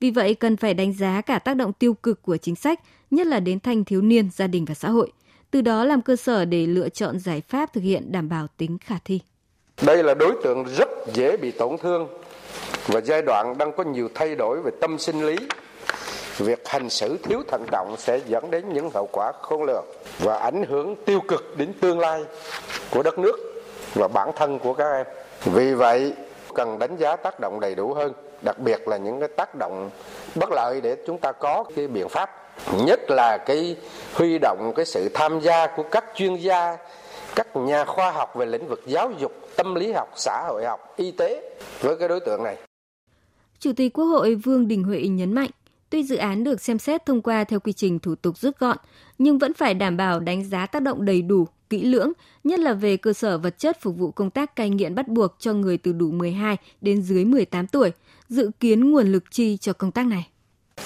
Vì 0.00 0.10
vậy 0.10 0.34
cần 0.34 0.56
phải 0.56 0.74
đánh 0.74 0.92
giá 0.92 1.20
cả 1.20 1.38
tác 1.38 1.56
động 1.56 1.72
tiêu 1.72 1.94
cực 1.94 2.22
của 2.22 2.36
chính 2.36 2.56
sách, 2.56 2.80
nhất 3.10 3.26
là 3.26 3.40
đến 3.40 3.60
thanh 3.60 3.84
thiếu 3.84 4.02
niên, 4.02 4.30
gia 4.36 4.46
đình 4.46 4.64
và 4.64 4.74
xã 4.74 4.88
hội. 4.88 5.12
Từ 5.50 5.60
đó 5.60 5.84
làm 5.84 6.02
cơ 6.02 6.16
sở 6.16 6.44
để 6.44 6.66
lựa 6.66 6.88
chọn 6.88 7.18
giải 7.18 7.40
pháp 7.48 7.72
thực 7.72 7.80
hiện 7.80 8.12
đảm 8.12 8.28
bảo 8.28 8.46
tính 8.56 8.78
khả 8.78 8.96
thi. 9.04 9.20
Đây 9.82 10.02
là 10.02 10.14
đối 10.14 10.32
tượng 10.44 10.64
rất 10.78 10.88
dễ 11.14 11.36
bị 11.36 11.50
tổn 11.50 11.76
thương 11.82 12.08
và 12.86 13.00
giai 13.00 13.22
đoạn 13.22 13.58
đang 13.58 13.72
có 13.76 13.84
nhiều 13.84 14.08
thay 14.14 14.34
đổi 14.34 14.60
về 14.62 14.70
tâm 14.80 14.98
sinh 14.98 15.26
lý 15.26 15.36
việc 16.38 16.68
hành 16.68 16.90
xử 16.90 17.16
thiếu 17.22 17.42
thận 17.48 17.66
trọng 17.72 17.96
sẽ 17.98 18.20
dẫn 18.26 18.50
đến 18.50 18.64
những 18.72 18.90
hậu 18.90 19.08
quả 19.12 19.32
khôn 19.32 19.62
lường 19.62 19.84
và 20.18 20.38
ảnh 20.38 20.64
hưởng 20.68 20.94
tiêu 21.04 21.20
cực 21.28 21.56
đến 21.56 21.72
tương 21.80 21.98
lai 21.98 22.24
của 22.90 23.02
đất 23.02 23.18
nước 23.18 23.36
và 23.94 24.08
bản 24.08 24.30
thân 24.36 24.58
của 24.58 24.74
các 24.74 24.92
em 24.92 25.06
vì 25.44 25.74
vậy 25.74 26.12
cần 26.54 26.78
đánh 26.78 26.96
giá 26.96 27.16
tác 27.16 27.40
động 27.40 27.60
đầy 27.60 27.74
đủ 27.74 27.94
hơn 27.94 28.12
đặc 28.42 28.58
biệt 28.58 28.88
là 28.88 28.96
những 28.96 29.20
cái 29.20 29.28
tác 29.36 29.54
động 29.54 29.90
bất 30.34 30.50
lợi 30.52 30.80
để 30.80 30.96
chúng 31.06 31.18
ta 31.18 31.32
có 31.32 31.64
cái 31.76 31.88
biện 31.88 32.08
pháp. 32.08 32.30
Nhất 32.86 33.00
là 33.08 33.38
cái 33.38 33.76
huy 34.14 34.38
động 34.38 34.72
cái 34.76 34.86
sự 34.86 35.08
tham 35.14 35.40
gia 35.40 35.66
của 35.76 35.82
các 35.90 36.04
chuyên 36.14 36.34
gia 36.34 36.76
các 37.36 37.56
nhà 37.56 37.84
khoa 37.84 38.10
học 38.10 38.34
về 38.36 38.46
lĩnh 38.46 38.68
vực 38.68 38.82
giáo 38.86 39.12
dục 39.18 39.32
tâm 39.56 39.74
lý 39.74 39.92
học 39.92 40.12
xã 40.16 40.44
hội 40.48 40.64
học 40.64 40.94
y 40.96 41.10
tế 41.10 41.56
với 41.80 41.96
cái 41.96 42.08
đối 42.08 42.20
tượng 42.20 42.42
này. 42.42 42.56
Chủ 43.58 43.72
tịch 43.76 43.92
Quốc 43.92 44.04
hội 44.04 44.34
Vương 44.34 44.68
Đình 44.68 44.82
Huệ 44.82 45.00
nhấn 45.00 45.32
mạnh, 45.32 45.50
tuy 45.90 46.02
dự 46.02 46.16
án 46.16 46.44
được 46.44 46.60
xem 46.60 46.78
xét 46.78 47.06
thông 47.06 47.22
qua 47.22 47.44
theo 47.44 47.60
quy 47.60 47.72
trình 47.72 47.98
thủ 47.98 48.14
tục 48.14 48.38
rút 48.38 48.58
gọn, 48.58 48.76
nhưng 49.18 49.38
vẫn 49.38 49.54
phải 49.54 49.74
đảm 49.74 49.96
bảo 49.96 50.20
đánh 50.20 50.44
giá 50.44 50.66
tác 50.66 50.82
động 50.82 51.04
đầy 51.04 51.22
đủ, 51.22 51.46
kỹ 51.70 51.84
lưỡng, 51.84 52.12
nhất 52.44 52.60
là 52.60 52.72
về 52.72 52.96
cơ 52.96 53.12
sở 53.12 53.38
vật 53.38 53.58
chất 53.58 53.80
phục 53.80 53.96
vụ 53.96 54.10
công 54.10 54.30
tác 54.30 54.56
cai 54.56 54.70
nghiện 54.70 54.94
bắt 54.94 55.08
buộc 55.08 55.36
cho 55.38 55.52
người 55.52 55.78
từ 55.78 55.92
đủ 55.92 56.10
12 56.10 56.56
đến 56.80 57.02
dưới 57.02 57.24
18 57.24 57.66
tuổi, 57.66 57.92
dự 58.30 58.50
kiến 58.60 58.90
nguồn 58.90 59.12
lực 59.12 59.24
chi 59.30 59.56
cho 59.56 59.72
công 59.72 59.92
tác 59.92 60.06
này. 60.06 60.26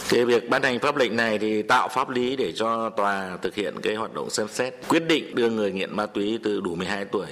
Cái 0.08 0.24
việc 0.24 0.50
ban 0.50 0.62
hành 0.62 0.78
pháp 0.78 0.96
lệnh 0.96 1.16
này 1.16 1.38
thì 1.38 1.62
tạo 1.62 1.88
pháp 1.88 2.10
lý 2.10 2.36
để 2.36 2.52
cho 2.56 2.90
tòa 2.90 3.38
thực 3.42 3.54
hiện 3.54 3.74
cái 3.82 3.94
hoạt 3.94 4.14
động 4.14 4.30
xem 4.30 4.48
xét, 4.48 4.74
quyết 4.88 5.02
định 5.08 5.34
đưa 5.34 5.50
người 5.50 5.72
nghiện 5.72 5.96
ma 5.96 6.06
túy 6.06 6.38
từ 6.44 6.60
đủ 6.60 6.74
12 6.74 7.04
tuổi 7.04 7.26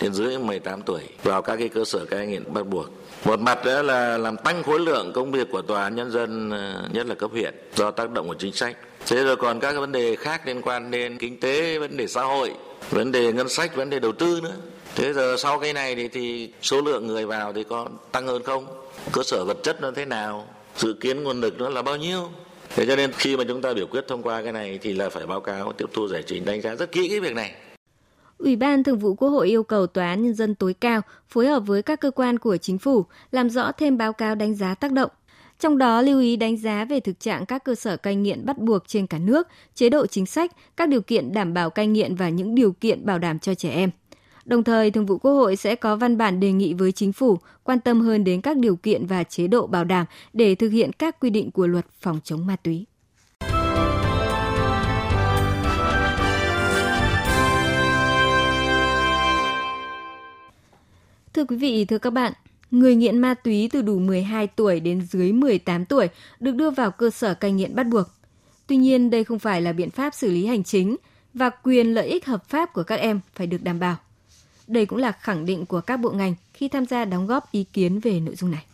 đến 0.00 0.14
dưới 0.14 0.38
18 0.38 0.82
tuổi 0.82 1.00
vào 1.22 1.42
các 1.42 1.56
cái 1.56 1.68
cơ 1.68 1.84
sở 1.84 2.04
cai 2.04 2.26
nghiện 2.26 2.52
bắt 2.52 2.66
buộc. 2.66 2.86
Một 3.24 3.40
mặt 3.40 3.58
đó 3.64 3.82
là 3.82 4.18
làm 4.18 4.36
tăng 4.36 4.62
khối 4.62 4.80
lượng 4.80 5.12
công 5.14 5.32
việc 5.32 5.48
của 5.52 5.62
tòa 5.62 5.88
nhân 5.88 6.10
dân 6.10 6.50
ờ, 6.50 6.88
nhất 6.92 7.06
là 7.06 7.14
cấp 7.14 7.30
huyện 7.30 7.54
do 7.74 7.90
tác 7.90 8.10
động 8.10 8.28
của 8.28 8.36
chính 8.38 8.52
sách. 8.52 8.76
Thế 9.06 9.24
rồi 9.24 9.36
còn 9.36 9.60
các 9.60 9.78
vấn 9.78 9.92
đề 9.92 10.16
khác 10.16 10.46
liên 10.46 10.62
quan 10.62 10.90
đến 10.90 11.18
kinh 11.18 11.40
tế, 11.40 11.78
vấn 11.78 11.96
đề 11.96 12.06
xã 12.06 12.22
hội 12.22 12.52
vấn 12.90 13.12
đề 13.12 13.32
ngân 13.32 13.48
sách 13.48 13.76
vấn 13.76 13.90
đề 13.90 13.98
đầu 13.98 14.12
tư 14.12 14.40
nữa. 14.42 14.54
Thế 14.94 15.12
giờ 15.12 15.36
sau 15.38 15.58
cái 15.58 15.72
này 15.72 15.94
thì, 15.94 16.08
thì 16.08 16.52
số 16.62 16.80
lượng 16.80 17.06
người 17.06 17.26
vào 17.26 17.52
thì 17.52 17.64
có 17.64 17.88
tăng 18.12 18.26
hơn 18.26 18.42
không? 18.42 18.66
Cơ 19.12 19.22
sở 19.22 19.44
vật 19.44 19.56
chất 19.62 19.80
nó 19.80 19.90
thế 19.90 20.04
nào? 20.04 20.46
Dự 20.76 20.94
kiến 21.00 21.22
nguồn 21.22 21.40
lực 21.40 21.60
nó 21.60 21.68
là 21.68 21.82
bao 21.82 21.96
nhiêu? 21.96 22.28
Thế 22.74 22.86
cho 22.86 22.96
nên 22.96 23.12
khi 23.12 23.36
mà 23.36 23.44
chúng 23.48 23.62
ta 23.62 23.74
biểu 23.74 23.86
quyết 23.86 24.04
thông 24.08 24.22
qua 24.22 24.42
cái 24.42 24.52
này 24.52 24.78
thì 24.82 24.92
là 24.92 25.08
phải 25.08 25.26
báo 25.26 25.40
cáo 25.40 25.72
tiếp 25.72 25.86
thu 25.92 26.08
giải 26.08 26.22
trình 26.26 26.44
đánh 26.44 26.60
giá 26.60 26.74
rất 26.74 26.92
kỹ 26.92 27.08
cái 27.08 27.20
việc 27.20 27.34
này. 27.34 27.54
Ủy 28.38 28.56
ban 28.56 28.84
Thường 28.84 28.98
vụ 28.98 29.14
Quốc 29.14 29.28
hội 29.28 29.48
yêu 29.48 29.62
cầu 29.62 29.86
Tòa 29.86 30.06
án 30.06 30.22
Nhân 30.22 30.34
dân 30.34 30.54
tối 30.54 30.74
cao 30.80 31.00
phối 31.28 31.46
hợp 31.46 31.60
với 31.60 31.82
các 31.82 32.00
cơ 32.00 32.10
quan 32.10 32.38
của 32.38 32.56
chính 32.56 32.78
phủ 32.78 33.04
làm 33.30 33.50
rõ 33.50 33.72
thêm 33.72 33.98
báo 33.98 34.12
cáo 34.12 34.34
đánh 34.34 34.54
giá 34.54 34.74
tác 34.74 34.92
động. 34.92 35.10
Trong 35.58 35.78
đó 35.78 36.02
lưu 36.02 36.20
ý 36.20 36.36
đánh 36.36 36.56
giá 36.56 36.84
về 36.84 37.00
thực 37.00 37.20
trạng 37.20 37.46
các 37.46 37.64
cơ 37.64 37.74
sở 37.74 37.96
cai 37.96 38.16
nghiện 38.16 38.46
bắt 38.46 38.58
buộc 38.58 38.88
trên 38.88 39.06
cả 39.06 39.18
nước, 39.18 39.48
chế 39.74 39.88
độ 39.88 40.06
chính 40.06 40.26
sách, 40.26 40.52
các 40.76 40.88
điều 40.88 41.00
kiện 41.00 41.32
đảm 41.32 41.54
bảo 41.54 41.70
cai 41.70 41.86
nghiện 41.86 42.14
và 42.14 42.28
những 42.28 42.54
điều 42.54 42.72
kiện 42.72 43.06
bảo 43.06 43.18
đảm 43.18 43.38
cho 43.38 43.54
trẻ 43.54 43.70
em. 43.70 43.90
Đồng 44.44 44.64
thời, 44.64 44.90
Thường 44.90 45.06
vụ 45.06 45.18
Quốc 45.18 45.32
hội 45.32 45.56
sẽ 45.56 45.74
có 45.74 45.96
văn 45.96 46.18
bản 46.18 46.40
đề 46.40 46.52
nghị 46.52 46.74
với 46.74 46.92
chính 46.92 47.12
phủ 47.12 47.38
quan 47.64 47.80
tâm 47.80 48.00
hơn 48.00 48.24
đến 48.24 48.40
các 48.40 48.56
điều 48.56 48.76
kiện 48.76 49.06
và 49.06 49.24
chế 49.24 49.46
độ 49.46 49.66
bảo 49.66 49.84
đảm 49.84 50.06
để 50.32 50.54
thực 50.54 50.68
hiện 50.68 50.92
các 50.92 51.20
quy 51.20 51.30
định 51.30 51.50
của 51.50 51.66
luật 51.66 51.86
phòng 52.00 52.20
chống 52.24 52.46
ma 52.46 52.56
túy. 52.56 52.86
Thưa 61.34 61.44
quý 61.44 61.56
vị, 61.56 61.84
thưa 61.84 61.98
các 61.98 62.10
bạn, 62.10 62.32
người 62.70 62.94
nghiện 62.94 63.18
ma 63.18 63.34
túy 63.34 63.68
từ 63.72 63.82
đủ 63.82 63.98
12 63.98 64.46
tuổi 64.46 64.80
đến 64.80 65.06
dưới 65.10 65.32
18 65.32 65.84
tuổi 65.84 66.08
được 66.40 66.52
đưa 66.52 66.70
vào 66.70 66.90
cơ 66.90 67.10
sở 67.10 67.34
cai 67.34 67.52
nghiện 67.52 67.74
bắt 67.74 67.86
buộc. 67.86 68.06
Tuy 68.66 68.76
nhiên, 68.76 69.10
đây 69.10 69.24
không 69.24 69.38
phải 69.38 69.60
là 69.60 69.72
biện 69.72 69.90
pháp 69.90 70.14
xử 70.14 70.30
lý 70.30 70.46
hành 70.46 70.64
chính 70.64 70.96
và 71.34 71.50
quyền 71.50 71.94
lợi 71.94 72.06
ích 72.06 72.26
hợp 72.26 72.48
pháp 72.48 72.72
của 72.72 72.82
các 72.82 73.00
em 73.00 73.20
phải 73.34 73.46
được 73.46 73.62
đảm 73.62 73.78
bảo. 73.78 73.96
Đây 74.66 74.86
cũng 74.86 74.98
là 74.98 75.12
khẳng 75.12 75.46
định 75.46 75.66
của 75.66 75.80
các 75.80 75.96
bộ 75.96 76.10
ngành 76.10 76.34
khi 76.52 76.68
tham 76.68 76.86
gia 76.86 77.04
đóng 77.04 77.26
góp 77.26 77.52
ý 77.52 77.64
kiến 77.64 78.00
về 78.00 78.20
nội 78.20 78.34
dung 78.34 78.50
này. 78.50 78.64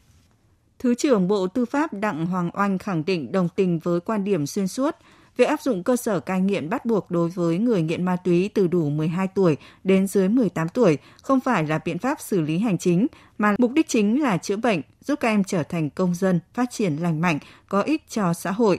Thứ 0.78 0.94
trưởng 0.94 1.28
Bộ 1.28 1.46
Tư 1.46 1.64
pháp 1.64 1.92
Đặng 1.92 2.26
Hoàng 2.26 2.50
Oanh 2.54 2.78
khẳng 2.78 3.04
định 3.04 3.32
đồng 3.32 3.48
tình 3.56 3.78
với 3.78 4.00
quan 4.00 4.24
điểm 4.24 4.46
xuyên 4.46 4.68
suốt 4.68 4.96
Việc 5.36 5.44
áp 5.44 5.62
dụng 5.62 5.82
cơ 5.82 5.96
sở 5.96 6.20
cai 6.20 6.40
nghiện 6.40 6.68
bắt 6.68 6.84
buộc 6.84 7.10
đối 7.10 7.28
với 7.28 7.58
người 7.58 7.82
nghiện 7.82 8.04
ma 8.04 8.16
túy 8.16 8.50
từ 8.54 8.66
đủ 8.66 8.90
12 8.90 9.28
tuổi 9.28 9.56
đến 9.84 10.06
dưới 10.06 10.28
18 10.28 10.68
tuổi 10.68 10.98
không 11.22 11.40
phải 11.40 11.66
là 11.66 11.78
biện 11.84 11.98
pháp 11.98 12.20
xử 12.20 12.40
lý 12.40 12.58
hành 12.58 12.78
chính, 12.78 13.06
mà 13.38 13.54
mục 13.58 13.72
đích 13.72 13.88
chính 13.88 14.22
là 14.22 14.36
chữa 14.36 14.56
bệnh, 14.56 14.80
giúp 15.00 15.20
các 15.20 15.28
em 15.28 15.44
trở 15.44 15.62
thành 15.62 15.90
công 15.90 16.14
dân, 16.14 16.40
phát 16.54 16.70
triển 16.70 16.96
lành 16.96 17.20
mạnh, 17.20 17.38
có 17.68 17.82
ích 17.82 18.02
cho 18.08 18.32
xã 18.32 18.50
hội. 18.50 18.78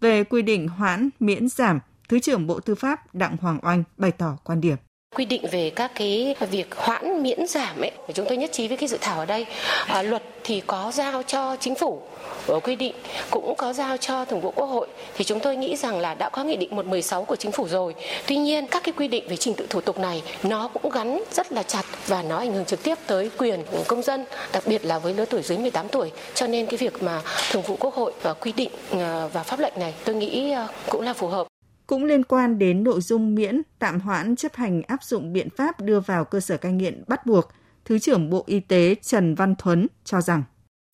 Về 0.00 0.24
quy 0.24 0.42
định 0.42 0.68
hoãn, 0.68 1.08
miễn 1.20 1.48
giảm, 1.48 1.80
Thứ 2.08 2.18
trưởng 2.18 2.46
Bộ 2.46 2.60
Tư 2.60 2.74
pháp 2.74 3.14
Đặng 3.14 3.36
Hoàng 3.36 3.58
Oanh 3.62 3.84
bày 3.96 4.12
tỏ 4.12 4.38
quan 4.44 4.60
điểm 4.60 4.76
quy 5.16 5.24
định 5.24 5.42
về 5.50 5.70
các 5.70 5.90
cái 5.94 6.34
việc 6.50 6.74
hoãn 6.74 7.22
miễn 7.22 7.46
giảm 7.46 7.80
ấy. 7.80 7.90
Chúng 8.14 8.26
tôi 8.28 8.36
nhất 8.36 8.52
trí 8.52 8.68
với 8.68 8.76
cái 8.76 8.88
dự 8.88 8.98
thảo 9.00 9.18
ở 9.18 9.26
đây. 9.26 9.46
À, 9.86 10.02
luật 10.02 10.22
thì 10.44 10.62
có 10.66 10.90
giao 10.94 11.22
cho 11.22 11.56
chính 11.60 11.74
phủ 11.74 12.02
ở 12.46 12.60
quy 12.60 12.76
định 12.76 12.94
cũng 13.30 13.54
có 13.58 13.72
giao 13.72 13.96
cho 13.96 14.24
thường 14.24 14.40
vụ 14.40 14.50
quốc 14.50 14.66
hội. 14.66 14.86
Thì 15.16 15.24
chúng 15.24 15.40
tôi 15.40 15.56
nghĩ 15.56 15.76
rằng 15.76 16.00
là 16.00 16.14
đã 16.14 16.28
có 16.28 16.44
nghị 16.44 16.56
định 16.56 16.76
116 16.76 17.24
của 17.24 17.36
chính 17.36 17.52
phủ 17.52 17.68
rồi. 17.68 17.94
Tuy 18.26 18.36
nhiên 18.36 18.66
các 18.66 18.82
cái 18.82 18.92
quy 18.96 19.08
định 19.08 19.28
về 19.28 19.36
trình 19.36 19.54
tự 19.54 19.66
thủ 19.70 19.80
tục 19.80 19.98
này 19.98 20.22
nó 20.42 20.68
cũng 20.68 20.92
gắn 20.92 21.22
rất 21.32 21.52
là 21.52 21.62
chặt 21.62 21.84
và 22.06 22.22
nó 22.22 22.36
ảnh 22.38 22.54
hưởng 22.54 22.64
trực 22.64 22.82
tiếp 22.82 22.98
tới 23.06 23.30
quyền 23.38 23.62
của 23.72 23.84
công 23.88 24.02
dân 24.02 24.24
đặc 24.52 24.62
biệt 24.66 24.84
là 24.84 24.98
với 24.98 25.14
lứa 25.14 25.24
tuổi 25.24 25.42
dưới 25.42 25.58
18 25.58 25.88
tuổi. 25.88 26.12
Cho 26.34 26.46
nên 26.46 26.66
cái 26.66 26.76
việc 26.76 27.02
mà 27.02 27.22
thường 27.50 27.62
vụ 27.62 27.76
quốc 27.80 27.94
hội 27.94 28.12
và 28.22 28.32
quy 28.32 28.52
định 28.52 28.70
à, 28.90 29.28
và 29.32 29.42
pháp 29.42 29.60
lệnh 29.60 29.74
này 29.78 29.94
tôi 30.04 30.14
nghĩ 30.14 30.50
à, 30.50 30.68
cũng 30.88 31.00
là 31.00 31.12
phù 31.12 31.28
hợp 31.28 31.46
cũng 31.86 32.04
liên 32.04 32.24
quan 32.24 32.58
đến 32.58 32.84
nội 32.84 33.00
dung 33.00 33.34
miễn 33.34 33.62
tạm 33.78 34.00
hoãn 34.00 34.36
chấp 34.36 34.54
hành 34.54 34.82
áp 34.82 35.02
dụng 35.02 35.32
biện 35.32 35.48
pháp 35.56 35.80
đưa 35.80 36.00
vào 36.00 36.24
cơ 36.24 36.40
sở 36.40 36.56
cai 36.56 36.72
nghiện 36.72 37.04
bắt 37.06 37.26
buộc, 37.26 37.48
Thứ 37.84 37.98
trưởng 37.98 38.30
Bộ 38.30 38.44
Y 38.46 38.60
tế 38.60 38.94
Trần 39.02 39.34
Văn 39.34 39.54
Thuấn 39.58 39.86
cho 40.04 40.20
rằng. 40.20 40.42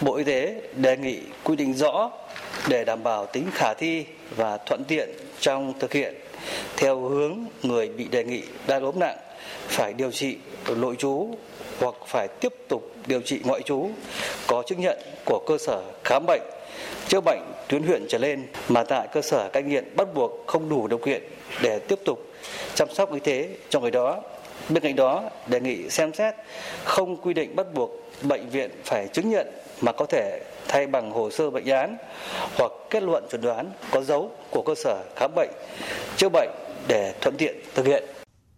Bộ 0.02 0.16
Y 0.16 0.24
tế 0.24 0.62
đề 0.76 0.96
nghị 0.96 1.20
quy 1.44 1.56
định 1.56 1.74
rõ 1.74 2.10
để 2.68 2.84
đảm 2.84 3.02
bảo 3.02 3.26
tính 3.26 3.46
khả 3.52 3.74
thi 3.74 4.04
và 4.36 4.58
thuận 4.66 4.84
tiện 4.84 5.10
trong 5.40 5.72
thực 5.80 5.92
hiện 5.92 6.14
theo 6.76 7.00
hướng 7.00 7.38
người 7.62 7.88
bị 7.88 8.08
đề 8.08 8.24
nghị 8.24 8.42
đa 8.66 8.78
ốm 8.78 8.98
nặng 8.98 9.16
phải 9.68 9.92
điều 9.92 10.10
trị 10.10 10.36
nội 10.76 10.96
trú 10.98 11.34
hoặc 11.80 11.94
phải 12.06 12.28
tiếp 12.28 12.52
tục 12.68 12.94
điều 13.06 13.20
trị 13.20 13.40
ngoại 13.44 13.62
trú 13.62 13.90
có 14.46 14.62
chứng 14.66 14.80
nhận 14.80 14.98
của 15.24 15.44
cơ 15.46 15.58
sở 15.58 15.82
khám 16.04 16.24
bệnh 16.26 16.42
chữa 17.08 17.20
bệnh 17.20 17.40
tuyến 17.68 17.82
huyện 17.82 18.06
trở 18.08 18.18
lên 18.18 18.46
mà 18.68 18.84
tại 18.84 19.08
cơ 19.12 19.22
sở 19.22 19.48
cai 19.52 19.62
nghiện 19.62 19.96
bắt 19.96 20.14
buộc 20.14 20.46
không 20.46 20.68
đủ 20.68 20.86
điều 20.86 20.98
kiện 20.98 21.22
để 21.62 21.78
tiếp 21.78 21.98
tục 22.04 22.18
chăm 22.74 22.88
sóc 22.94 23.12
y 23.12 23.20
tế 23.20 23.48
cho 23.68 23.80
người 23.80 23.90
đó. 23.90 24.20
Bên 24.68 24.82
cạnh 24.82 24.96
đó, 24.96 25.30
đề 25.46 25.60
nghị 25.60 25.90
xem 25.90 26.14
xét 26.14 26.34
không 26.84 27.16
quy 27.16 27.34
định 27.34 27.56
bắt 27.56 27.66
buộc 27.74 27.90
bệnh 28.22 28.48
viện 28.48 28.70
phải 28.84 29.08
chứng 29.08 29.30
nhận 29.30 29.46
mà 29.80 29.92
có 29.92 30.06
thể 30.06 30.40
thay 30.68 30.86
bằng 30.86 31.10
hồ 31.10 31.30
sơ 31.30 31.50
bệnh 31.50 31.66
án 31.66 31.96
hoặc 32.58 32.72
kết 32.90 33.02
luận 33.02 33.24
chuẩn 33.30 33.40
đoán 33.40 33.70
có 33.90 34.02
dấu 34.02 34.30
của 34.50 34.62
cơ 34.62 34.74
sở 34.74 35.02
khám 35.16 35.30
bệnh, 35.36 35.50
chữa 36.16 36.28
bệnh 36.28 36.50
để 36.88 37.14
thuận 37.20 37.36
tiện 37.36 37.56
thực 37.74 37.86
hiện. 37.86 38.04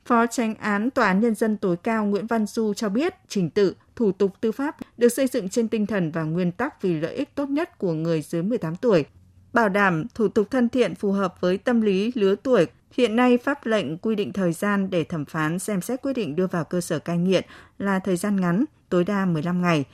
Phó 0.04 0.26
tranh 0.26 0.54
án 0.60 0.90
Tòa 0.90 1.06
án 1.06 1.20
Nhân 1.20 1.34
dân 1.34 1.56
tối 1.56 1.76
cao 1.82 2.04
Nguyễn 2.04 2.26
Văn 2.26 2.46
Du 2.46 2.74
cho 2.74 2.88
biết 2.88 3.14
trình 3.28 3.50
tự, 3.50 3.74
thủ 3.96 4.12
tục 4.12 4.30
tư 4.40 4.52
pháp 4.52 4.76
được 4.96 5.08
xây 5.08 5.26
dựng 5.26 5.48
trên 5.48 5.68
tinh 5.68 5.86
thần 5.86 6.10
và 6.10 6.22
nguyên 6.22 6.52
tắc 6.52 6.82
vì 6.82 7.00
lợi 7.00 7.14
ích 7.14 7.34
tốt 7.34 7.48
nhất 7.48 7.78
của 7.78 7.92
người 7.92 8.22
dưới 8.22 8.42
18 8.42 8.76
tuổi, 8.76 9.04
bảo 9.52 9.68
đảm 9.68 10.06
thủ 10.14 10.28
tục 10.28 10.50
thân 10.50 10.68
thiện 10.68 10.94
phù 10.94 11.12
hợp 11.12 11.34
với 11.40 11.58
tâm 11.58 11.80
lý 11.80 12.12
lứa 12.14 12.34
tuổi. 12.42 12.66
Hiện 12.92 13.16
nay, 13.16 13.38
pháp 13.38 13.66
lệnh 13.66 13.98
quy 13.98 14.14
định 14.14 14.32
thời 14.32 14.52
gian 14.52 14.90
để 14.90 15.04
thẩm 15.04 15.24
phán 15.24 15.58
xem 15.58 15.80
xét 15.80 16.02
quyết 16.02 16.12
định 16.12 16.36
đưa 16.36 16.46
vào 16.46 16.64
cơ 16.64 16.80
sở 16.80 16.98
cai 16.98 17.18
nghiện 17.18 17.44
là 17.78 17.98
thời 17.98 18.16
gian 18.16 18.40
ngắn, 18.40 18.64
tối 18.88 19.04
đa 19.04 19.24
15 19.24 19.62
ngày. 19.62 19.84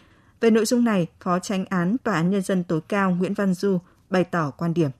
Về 0.40 0.50
nội 0.50 0.64
dung 0.64 0.84
này, 0.84 1.06
Phó 1.20 1.38
tránh 1.38 1.64
án 1.70 1.96
Tòa 2.04 2.14
án 2.14 2.30
Nhân 2.30 2.42
dân 2.42 2.64
tối 2.64 2.80
cao 2.88 3.10
Nguyễn 3.10 3.34
Văn 3.34 3.54
Du 3.54 3.78
bày 4.10 4.24
tỏ 4.24 4.50
quan 4.50 4.74
điểm. 4.74 4.90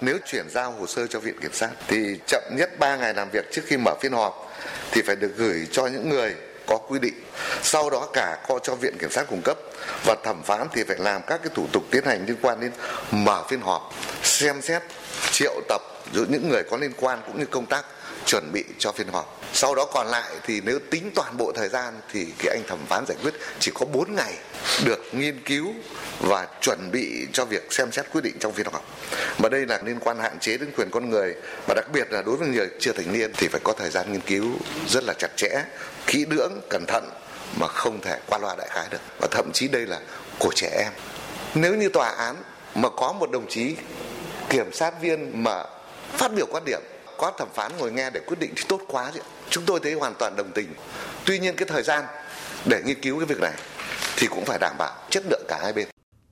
Nếu 0.00 0.18
chuyển 0.26 0.50
giao 0.50 0.72
hồ 0.72 0.86
sơ 0.86 1.06
cho 1.06 1.20
Viện 1.20 1.34
Kiểm 1.40 1.52
sát 1.52 1.70
thì 1.88 2.18
chậm 2.26 2.42
nhất 2.56 2.70
3 2.78 2.96
ngày 2.96 3.14
làm 3.14 3.30
việc 3.30 3.44
trước 3.52 3.62
khi 3.64 3.76
mở 3.76 3.94
phiên 4.00 4.12
họp 4.12 4.52
thì 4.92 5.02
phải 5.02 5.16
được 5.16 5.36
gửi 5.36 5.66
cho 5.70 5.86
những 5.86 6.08
người 6.08 6.34
có 6.72 6.78
quy 6.78 6.98
định. 6.98 7.14
Sau 7.62 7.90
đó 7.90 8.08
cả 8.12 8.38
có 8.48 8.58
cho 8.62 8.74
Viện 8.74 8.96
Kiểm 9.00 9.10
sát 9.10 9.26
cung 9.28 9.42
cấp 9.44 9.58
và 10.04 10.16
thẩm 10.24 10.42
phán 10.42 10.66
thì 10.72 10.84
phải 10.84 10.96
làm 10.98 11.22
các 11.26 11.40
cái 11.44 11.52
thủ 11.54 11.66
tục 11.72 11.82
tiến 11.90 12.04
hành 12.04 12.26
liên 12.26 12.36
quan 12.42 12.60
đến 12.60 12.72
mở 13.10 13.44
phiên 13.48 13.60
họp, 13.60 13.94
xem 14.22 14.62
xét, 14.62 14.82
triệu 15.30 15.60
tập 15.68 15.82
giữa 16.14 16.24
những 16.28 16.48
người 16.48 16.62
có 16.70 16.76
liên 16.76 16.92
quan 16.96 17.18
cũng 17.26 17.38
như 17.38 17.46
công 17.46 17.66
tác 17.66 17.84
chuẩn 18.26 18.52
bị 18.52 18.64
cho 18.78 18.92
phiên 18.92 19.08
họp. 19.08 19.40
Sau 19.52 19.74
đó 19.74 19.84
còn 19.94 20.06
lại 20.06 20.32
thì 20.46 20.60
nếu 20.64 20.78
tính 20.90 21.10
toàn 21.14 21.36
bộ 21.36 21.52
thời 21.54 21.68
gian 21.68 22.00
thì 22.12 22.26
cái 22.38 22.56
anh 22.56 22.62
thẩm 22.68 22.78
phán 22.88 23.04
giải 23.08 23.16
quyết 23.22 23.34
chỉ 23.58 23.72
có 23.74 23.86
4 23.86 24.14
ngày 24.14 24.34
được 24.84 25.00
nghiên 25.12 25.40
cứu 25.44 25.74
và 26.20 26.46
chuẩn 26.60 26.90
bị 26.92 27.26
cho 27.32 27.44
việc 27.44 27.72
xem 27.72 27.92
xét 27.92 28.06
quyết 28.12 28.24
định 28.24 28.36
trong 28.40 28.52
phiên 28.52 28.66
họp. 28.72 28.84
Mà 29.38 29.48
đây 29.48 29.66
là 29.66 29.80
liên 29.84 29.98
quan 30.00 30.18
hạn 30.18 30.38
chế 30.40 30.56
đến 30.56 30.70
quyền 30.76 30.90
con 30.90 31.10
người 31.10 31.34
và 31.68 31.74
đặc 31.74 31.84
biệt 31.92 32.12
là 32.12 32.22
đối 32.22 32.36
với 32.36 32.48
người 32.48 32.68
chưa 32.80 32.92
thành 32.92 33.12
niên 33.12 33.32
thì 33.36 33.48
phải 33.48 33.60
có 33.64 33.72
thời 33.72 33.90
gian 33.90 34.12
nghiên 34.12 34.20
cứu 34.20 34.52
rất 34.88 35.04
là 35.04 35.14
chặt 35.18 35.30
chẽ, 35.36 35.64
kỹ 36.06 36.26
lưỡng, 36.30 36.52
cẩn 36.70 36.84
thận 36.88 37.04
mà 37.60 37.66
không 37.66 38.00
thể 38.00 38.18
qua 38.26 38.38
loa 38.38 38.56
đại 38.58 38.68
khái 38.70 38.86
được. 38.90 39.00
Và 39.20 39.28
thậm 39.30 39.50
chí 39.52 39.68
đây 39.68 39.86
là 39.86 40.00
của 40.38 40.52
trẻ 40.54 40.82
em. 40.84 40.92
Nếu 41.54 41.74
như 41.74 41.88
tòa 41.88 42.08
án 42.08 42.36
mà 42.74 42.88
có 42.88 43.12
một 43.12 43.30
đồng 43.30 43.46
chí 43.48 43.76
kiểm 44.48 44.72
sát 44.72 45.00
viên 45.00 45.42
mà 45.42 45.64
phát 46.12 46.32
biểu 46.36 46.46
quan 46.50 46.64
điểm 46.64 46.80
có 47.18 47.32
thẩm 47.38 47.48
phán 47.54 47.72
ngồi 47.78 47.92
nghe 47.92 48.10
để 48.10 48.20
quyết 48.26 48.38
định 48.38 48.52
thì 48.56 48.62
tốt 48.68 48.80
quá 48.88 49.10
chứ. 49.14 49.20
Chúng 49.50 49.64
tôi 49.66 49.80
thấy 49.82 49.92
hoàn 49.92 50.14
toàn 50.18 50.36
đồng 50.36 50.52
tình. 50.52 50.74
Tuy 51.24 51.38
nhiên 51.38 51.56
cái 51.56 51.68
thời 51.68 51.82
gian 51.82 52.04
để 52.64 52.82
nghiên 52.86 53.00
cứu 53.00 53.18
cái 53.18 53.26
việc 53.26 53.40
này 53.40 53.52
thì 54.16 54.26
cũng 54.26 54.44
phải 54.44 54.58
đảm 54.58 54.74
bảo 54.78 54.92
chất 55.10 55.22
lượng 55.30 55.42
cả 55.48 55.60
hai 55.62 55.72
bên. 55.72 55.88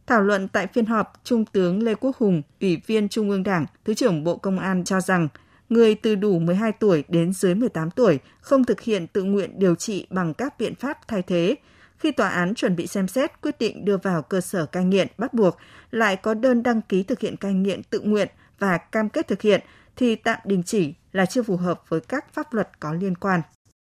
Thảo 0.06 0.20
luận 0.20 0.48
tại 0.48 0.66
phiên 0.74 0.86
họp, 0.86 1.12
Trung 1.24 1.44
tướng 1.44 1.82
Lê 1.82 1.94
Quốc 1.94 2.16
Hùng, 2.16 2.42
Ủy 2.60 2.82
viên 2.86 3.08
Trung 3.08 3.30
ương 3.30 3.42
Đảng, 3.42 3.66
Thứ 3.84 3.94
trưởng 3.94 4.24
Bộ 4.24 4.36
Công 4.36 4.58
an 4.58 4.84
cho 4.84 5.00
rằng 5.00 5.28
người 5.70 5.94
từ 5.94 6.14
đủ 6.14 6.38
12 6.38 6.72
tuổi 6.72 7.04
đến 7.08 7.32
dưới 7.32 7.54
18 7.54 7.90
tuổi 7.90 8.18
không 8.40 8.64
thực 8.64 8.80
hiện 8.80 9.06
tự 9.06 9.22
nguyện 9.22 9.50
điều 9.58 9.74
trị 9.74 10.06
bằng 10.10 10.34
các 10.34 10.58
biện 10.58 10.74
pháp 10.74 11.08
thay 11.08 11.22
thế. 11.22 11.56
Khi 11.98 12.12
tòa 12.12 12.28
án 12.28 12.54
chuẩn 12.54 12.76
bị 12.76 12.86
xem 12.86 13.08
xét 13.08 13.40
quyết 13.42 13.58
định 13.58 13.84
đưa 13.84 13.96
vào 13.96 14.22
cơ 14.22 14.40
sở 14.40 14.66
cai 14.66 14.84
nghiện 14.84 15.08
bắt 15.18 15.34
buộc, 15.34 15.56
lại 15.90 16.16
có 16.16 16.34
đơn 16.34 16.62
đăng 16.62 16.80
ký 16.82 17.02
thực 17.02 17.20
hiện 17.20 17.36
cai 17.36 17.52
nghiện 17.52 17.82
tự 17.82 18.00
nguyện 18.00 18.28
và 18.58 18.78
cam 18.78 19.08
kết 19.08 19.28
thực 19.28 19.42
hiện 19.42 19.60
thì 19.96 20.16
tạm 20.16 20.38
đình 20.44 20.62
chỉ 20.62 20.94
là 21.12 21.26
chưa 21.26 21.42
phù 21.42 21.56
hợp 21.56 21.82
với 21.88 22.00
các 22.00 22.34
pháp 22.34 22.54
luật 22.54 22.68
có 22.80 22.92
liên 22.92 23.14
quan. 23.14 23.40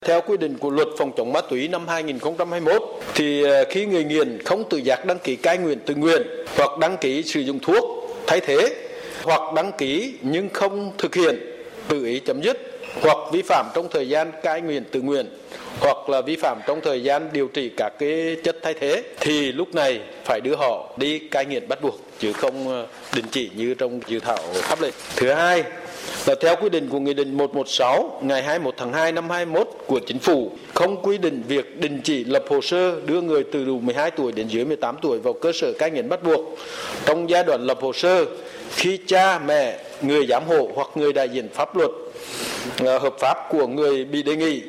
Theo 0.07 0.21
quy 0.27 0.37
định 0.37 0.59
của 0.59 0.71
luật 0.71 0.89
phòng 0.99 1.13
chống 1.17 1.33
ma 1.33 1.41
túy 1.51 1.69
năm 1.69 1.89
2021 1.89 2.83
thì 3.15 3.43
ờ, 3.43 3.65
khi 3.71 3.87
người 3.87 4.05
nghiện 4.05 4.39
không 4.45 4.69
tự 4.71 4.77
giác 4.77 5.07
đăng 5.07 5.19
ký 5.19 5.37
cai 5.37 5.59
nghiện 5.59 5.81
tự 5.81 5.95
nguyện 5.95 6.23
hoặc 6.57 6.79
đăng 6.81 6.97
ký 6.97 7.23
sử 7.23 7.41
dụng 7.41 7.59
thuốc 7.63 7.85
thay 8.27 8.41
thế 8.41 8.87
hoặc 9.25 9.55
đăng 9.55 9.73
ký 9.79 10.19
nhưng 10.23 10.49
không 10.49 10.93
thực 10.99 11.15
hiện 11.15 11.56
tự 11.89 12.05
ý 12.05 12.21
chấm 12.21 12.43
dứt 12.43 12.77
hoặc 13.03 13.19
vi 13.33 13.43
phạm 13.43 13.67
trong 13.75 13.89
thời 13.91 14.09
gian 14.09 14.33
cai 14.43 14.61
nghiện 14.61 14.85
tự 14.85 15.01
nguyện, 15.01 15.27
hoặc 15.81 16.09
là 16.09 16.21
vi 16.21 16.37
phạm 16.37 16.61
trong 16.67 16.81
thời 16.81 17.03
gian 17.03 17.29
điều 17.33 17.49
trị 17.49 17.71
các 17.77 17.93
cái 17.99 18.37
chất 18.45 18.57
thay 18.63 18.75
thế, 18.75 19.03
thì 19.21 19.53
lúc 19.53 19.75
này 19.75 20.01
phải 20.25 20.41
đưa 20.41 20.57
họ 20.57 20.95
đi 20.97 21.19
cai 21.19 21.47
nghiện 21.47 21.69
bắt 21.69 21.83
buộc, 21.83 22.01
chứ 22.19 22.33
không 22.33 22.69
ờ, 22.69 22.87
đình 23.15 23.25
chỉ 23.31 23.51
như 23.57 23.75
trong 23.75 24.01
dự 24.07 24.21
thảo 24.21 24.39
pháp 24.53 24.83
lệnh. 24.83 24.95
Thứ 25.17 25.33
hai 25.33 25.65
là 26.27 26.35
theo 26.41 26.57
quy 26.57 26.69
định 26.69 26.89
của 26.89 27.01
Nghị 27.01 27.15
định 27.15 27.37
116 27.37 28.21
ngày 28.23 28.43
21 28.43 28.75
tháng 28.77 28.93
2 28.93 29.13
năm 29.13 29.31
21 29.31 29.69
của 29.87 30.01
Chính 30.07 30.19
phủ, 30.19 30.53
không 30.75 31.03
quy 31.03 31.19
định 31.19 31.43
việc 31.49 31.81
đình 31.81 32.01
chỉ 32.05 32.25
lập 32.25 32.45
hồ 32.49 32.61
sơ 32.61 33.01
đưa 33.01 33.21
người 33.21 33.45
từ 33.53 33.65
đủ 33.65 33.81
12 33.81 34.11
tuổi 34.11 34.33
đến 34.33 34.49
dưới 34.49 34.65
18 34.65 34.97
tuổi 35.03 35.19
vào 35.19 35.33
cơ 35.33 35.53
sở 35.53 35.73
cai 35.79 35.91
nghiện 35.91 36.09
bắt 36.09 36.23
buộc 36.23 36.59
trong 37.07 37.31
giai 37.31 37.45
đoạn 37.45 37.67
lập 37.67 37.79
hồ 37.81 37.93
sơ, 37.93 38.25
khi 38.71 38.99
cha 39.07 39.39
mẹ 39.39 39.79
người 40.03 40.27
giám 40.27 40.45
hộ 40.47 40.71
hoặc 40.75 40.89
người 40.95 41.13
đại 41.13 41.29
diện 41.29 41.49
pháp 41.55 41.77
luật 41.77 41.91
ờ, 42.79 42.99
hợp 42.99 43.15
pháp 43.21 43.37
của 43.51 43.67
người 43.67 44.05
bị 44.05 44.23
đề 44.23 44.37
nghị 44.37 44.63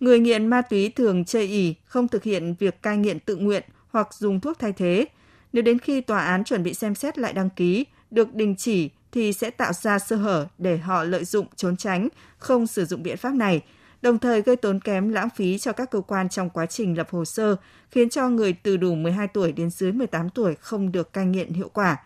Người 0.00 0.20
nghiện 0.20 0.46
ma 0.46 0.62
túy 0.62 0.88
thường 0.88 1.24
chây 1.24 1.46
ỉ, 1.46 1.74
không 1.84 2.08
thực 2.08 2.22
hiện 2.22 2.54
việc 2.58 2.82
cai 2.82 2.96
nghiện 2.96 3.18
tự 3.18 3.36
nguyện 3.36 3.62
hoặc 3.90 4.14
dùng 4.14 4.40
thuốc 4.40 4.58
thay 4.58 4.72
thế. 4.72 5.06
Nếu 5.52 5.62
đến 5.62 5.78
khi 5.78 6.00
tòa 6.00 6.24
án 6.24 6.44
chuẩn 6.44 6.62
bị 6.62 6.74
xem 6.74 6.94
xét 6.94 7.18
lại 7.18 7.32
đăng 7.32 7.50
ký, 7.50 7.84
được 8.10 8.34
đình 8.34 8.56
chỉ 8.56 8.90
thì 9.12 9.32
sẽ 9.32 9.50
tạo 9.50 9.72
ra 9.72 9.98
sơ 9.98 10.16
hở 10.16 10.46
để 10.58 10.78
họ 10.78 11.04
lợi 11.04 11.24
dụng 11.24 11.46
trốn 11.56 11.76
tránh, 11.76 12.08
không 12.38 12.66
sử 12.66 12.84
dụng 12.84 13.02
biện 13.02 13.16
pháp 13.16 13.34
này, 13.34 13.60
đồng 14.02 14.18
thời 14.18 14.42
gây 14.42 14.56
tốn 14.56 14.80
kém 14.80 15.08
lãng 15.08 15.28
phí 15.36 15.58
cho 15.58 15.72
các 15.72 15.90
cơ 15.90 16.00
quan 16.00 16.28
trong 16.28 16.50
quá 16.50 16.66
trình 16.66 16.96
lập 16.96 17.08
hồ 17.10 17.24
sơ, 17.24 17.56
khiến 17.90 18.08
cho 18.08 18.28
người 18.28 18.52
từ 18.52 18.76
đủ 18.76 18.94
12 18.94 19.28
tuổi 19.28 19.52
đến 19.52 19.70
dưới 19.70 19.92
18 19.92 20.30
tuổi 20.30 20.54
không 20.60 20.92
được 20.92 21.12
cai 21.12 21.26
nghiện 21.26 21.52
hiệu 21.52 21.68
quả. 21.68 21.96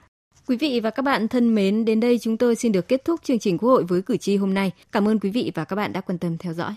Quý 0.48 0.56
vị 0.56 0.80
và 0.80 0.90
các 0.90 1.02
bạn 1.02 1.28
thân 1.28 1.54
mến, 1.54 1.84
đến 1.84 2.00
đây 2.00 2.18
chúng 2.18 2.36
tôi 2.36 2.56
xin 2.56 2.72
được 2.72 2.88
kết 2.88 3.04
thúc 3.04 3.20
chương 3.24 3.38
trình 3.38 3.58
Quốc 3.58 3.68
hội 3.68 3.84
với 3.84 4.02
cử 4.02 4.16
tri 4.16 4.36
hôm 4.36 4.54
nay. 4.54 4.72
Cảm 4.92 5.08
ơn 5.08 5.20
quý 5.20 5.30
vị 5.30 5.52
và 5.54 5.64
các 5.64 5.76
bạn 5.76 5.92
đã 5.92 6.00
quan 6.00 6.18
tâm 6.18 6.38
theo 6.38 6.52
dõi. 6.52 6.74